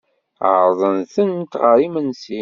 [0.51, 2.39] Ɛerḍen-tent ɣer imensi.